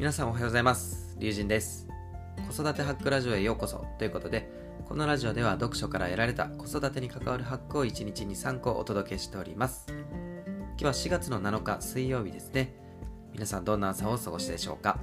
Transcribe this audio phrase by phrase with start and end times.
[0.00, 1.14] 皆さんおはようございます。
[1.18, 1.86] 龍神です。
[2.48, 4.50] 子育てハックラジオへようこそということで
[4.88, 9.84] このラジオでは読書から得られた子育てに関わるハックを1日に3個お届けしております。
[9.90, 12.72] 今日は4月の7日水曜日ですね。
[13.34, 14.98] 皆さんどんな朝をお過ごしでしょうか。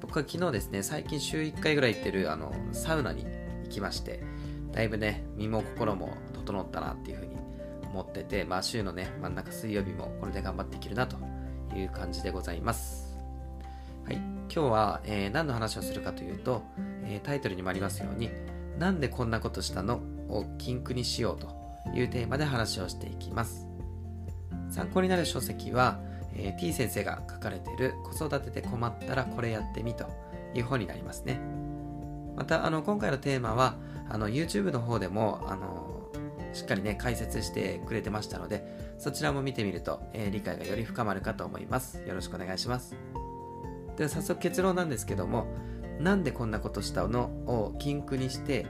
[0.00, 3.26] 僕は昨日ですね最近週1回ぐらい行ってるあのサウナに
[3.64, 4.22] 行きまして
[4.72, 7.36] だいぶね身も心も整ったなっていうふうに
[7.92, 11.18] 思っててまあ週のね真ん中水曜日もこれで頑張っていけるなと
[11.76, 13.07] いう感じでございます。
[14.08, 16.62] はい、今日は、えー、何の話をするかというと、
[17.04, 18.30] えー、タイトルにもありますように、
[18.78, 20.00] なんでこんなことしたの？
[20.30, 21.48] を禁句にしようと
[21.94, 23.68] いうテーマで話をしていきます。
[24.70, 26.00] 参考になる書籍は、
[26.34, 30.06] えー、T 先生が書かれている子育てで困ったらこれやってみと
[30.54, 31.38] いう本になりますね。
[32.34, 33.74] また、あの、今回のテーマは、
[34.08, 36.08] あの、YouTube の方でも、あの、
[36.54, 42.00] しっかりね、解説してくれてましたので、そちらも見てみると、えー、理解がより深まるかと思います。
[42.06, 42.96] よろしくお願いします。
[43.98, 45.46] で早速結論なんですけども
[45.98, 48.66] なんでこんなことしたのを禁句にして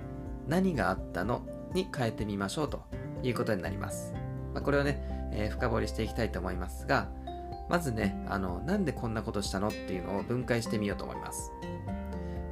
[0.48, 2.82] 何があったのに変えてみましょうと
[3.22, 4.14] いうことになります、
[4.54, 7.10] まあ、これをね、えー、深掘りしていきたいと思いますが
[7.68, 11.52] まずねあのなんでこんなことしたのっていうのを分解してみようと思います。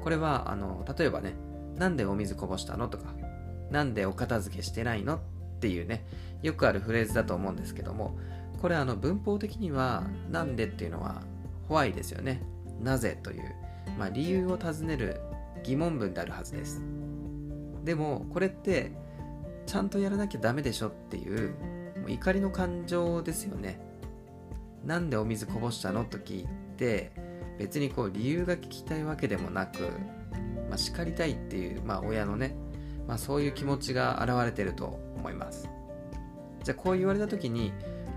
[0.02, 1.34] これはあの例えばね
[1.74, 3.14] なんでお水こぼしたのとか
[3.70, 5.18] なんでお片付けしてないのっ
[5.58, 6.04] ていうね
[6.42, 8.16] よくあるフレーズだと思うんですけども
[8.60, 11.22] これあの文法的にはなんでっていうのは
[11.68, 12.42] ホワイですよね。
[12.80, 13.54] なぜという、
[13.98, 15.20] まあ、理由を尋ねる
[15.62, 16.82] 疑問文であるはずです。
[17.84, 18.92] でもこれって
[19.66, 21.50] ちゃんとやらなきゃダメでしょっていう
[22.00, 23.80] もう怒りの感情ですよね。
[24.84, 27.12] なんでお水こぼしたのと聞いて
[27.58, 29.80] 別にこう理由が聞きたいわけでもなく、
[30.68, 32.54] まあ、叱りたいっていう、まあ、親のね、
[33.08, 35.68] まあ、そういう気持ちが現れてると思います。
[36.62, 37.72] じゃあこう言われた時に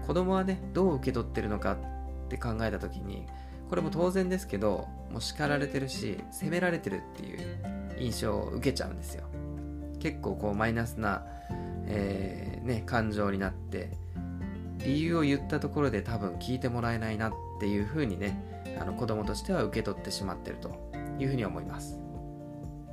[0.06, 3.26] 子供はねどう受け取ってるのかって考えた時に
[3.70, 7.40] これも当然ですけどもう叱られてるし責められてるっていう
[8.00, 9.26] 印象を受けちゃうんですよ。
[10.00, 11.26] 結構こうマイナスな、
[11.86, 13.92] えー、ね、感情になって
[14.80, 18.42] 理由を言ったところで多分聞いてもらえないなっていうふうにね
[18.80, 20.72] あの子供としては受け取ってしまってると
[21.20, 22.00] いうふうに思います。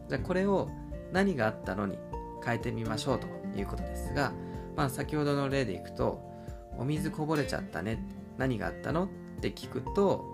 [0.08, 0.68] じゃあこれを
[1.12, 1.96] 何があったのに
[2.44, 4.32] 変えてみましょうということですが、
[4.76, 6.20] まあ、先ほどの例でいくと
[6.76, 8.04] お水こぼれちゃったね。
[8.36, 9.04] 何があったの？
[9.04, 9.08] っ
[9.40, 10.24] て聞くと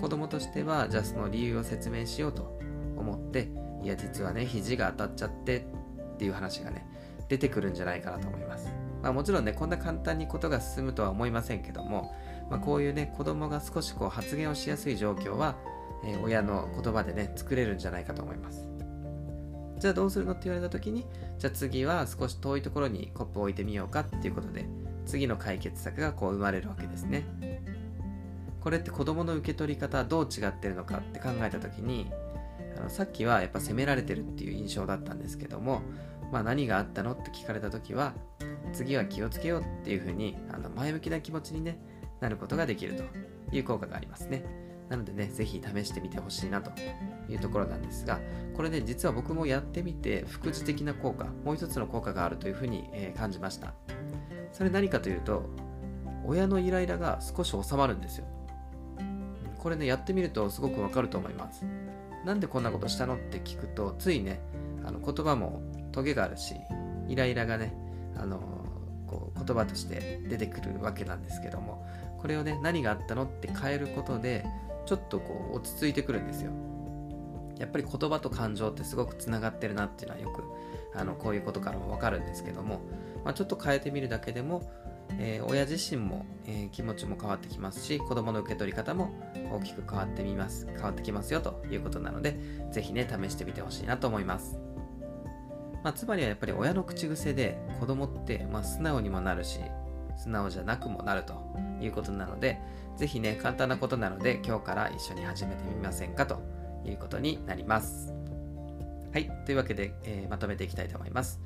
[0.00, 2.58] 子供としてはじゃあその理由を説明しようと
[2.96, 3.48] 思って
[3.82, 5.66] いや実はね肘が当たっちゃって
[6.14, 6.86] っていう話がね
[7.28, 12.14] 出てくるんじゃないかなと思います、まあ、もちろんねこんな簡単にことが進むとは思いませんけども、
[12.50, 15.56] まあ、こういうね子供が少しこう発言をしやすい状況は、
[16.04, 18.68] えー、親の言葉でね作れるんじゃないかと思います。
[19.78, 21.04] じゃあどうするのって言われた時に
[21.38, 24.66] じゃあ次は少し遠いところにコップを置いてみようかっていうことで
[25.04, 27.26] 次の解決策がこう生まれるわけですね。
[28.66, 32.10] これって子供の受け取り方どう違ってるのかって考えた時に
[32.76, 35.82] あのさっきはやっぱ責められてるっていう印象だったんですけども、
[36.32, 38.12] まあ、何があったのって聞かれた時は
[38.72, 41.78] 次は気をつけようっていうふうにあの前向きな気持ちに、ね、
[42.18, 43.04] なることができると
[43.54, 44.44] いう効果がありますね。
[44.88, 46.72] なのでね、ぜひ試してみてほしいなと
[47.28, 48.18] いうところなんですが、
[48.56, 53.74] これね、実は僕もやってみて、副次的な効果、もう一つの効果があるというふうに、えー、感じました。
[54.52, 55.44] それ何かというと、
[56.24, 58.26] 親のイライラが少し収まるんですよ。
[59.66, 61.64] これねやってみるとすごくわかると思います。
[62.24, 64.40] なんでこんなことしたのって聞くとついね
[64.84, 65.60] あの言葉も
[65.90, 66.54] トゲがあるし
[67.08, 67.74] イライラがね
[68.16, 68.38] あの
[69.08, 71.84] こう言葉として出てくるわけなんですけども
[72.20, 74.46] これをね何があったのって変えることで
[74.86, 76.52] ちょっとこう落ち着いてくるんですよ。
[77.58, 80.44] やっぱり言葉と感情ってすごくつながってるなっていうのはよく
[80.94, 82.82] あのこういうことからもわかるんですけども、
[83.24, 84.62] まあ、ちょっと変えてみるだけでも
[85.18, 89.10] えー、親自身も、えー、気持ちも変わってきますし子供の受け取り方も
[89.50, 92.38] 大きく変わってみます変わってきますよということなので
[92.70, 94.58] ぜひね試してみてほしいなと思います、
[95.82, 99.60] まあ、つまりはやっぱり親の口癖で子供って、まあ、素直にもなるし
[100.16, 101.34] 素直じゃなくもなると
[101.80, 102.58] いうことなので
[102.96, 106.42] ぜひね簡単なことなので今日から一緒に始めてみませんかと
[106.84, 108.12] いうことになります。
[109.12, 111.40] はいというわけで、えー、まとめていきたいと思います。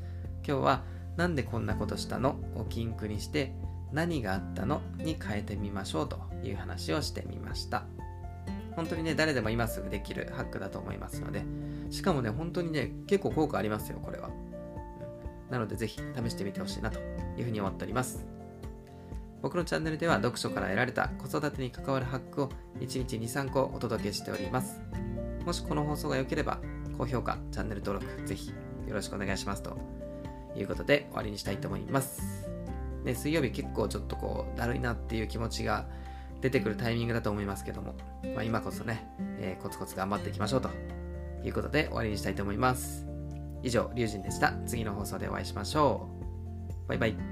[0.47, 0.85] 今日は
[1.21, 2.41] なんでこんなことしたの？
[2.57, 3.53] を禁句にして
[3.93, 4.81] 何があったの？
[4.97, 7.85] に変えてみましょうという話をしてみました。
[8.75, 11.45] 本当にね誰でも今すぐできるハックだと思いますので
[11.91, 14.31] しかもね本当にね結構効果ありますよこれは、
[15.51, 16.99] なのでぜひ試してみてほしいなと
[17.37, 18.25] いうふうに思っております。
[19.43, 24.81] 僕のチャンネルでは読書から得られた子育てに関わるハックを1日2、3個お届けしております。
[25.45, 26.61] もしこの放送が良ければ、
[26.97, 28.51] 高評価、チャンネル登録、ぜひ
[28.87, 30.00] よろしくお願いしますと。
[30.57, 32.49] いうことで終わりにしたいと思います。
[33.05, 35.87] ね、水曜日結構ちょっとこう、だるいなっていう気持ちが
[36.41, 37.95] 出てくるタイミングだと思いますけども、
[38.35, 39.07] まあ、今こそね、
[39.39, 40.71] えー、コツコツ頑張っていきましょうと
[41.45, 43.07] いうことで終わりにしたいと思います。
[43.63, 44.55] 以上、リュウジンでした。
[44.67, 46.09] 次の放送でお会いしましょ
[46.87, 46.89] う。
[46.89, 47.30] バイバイ。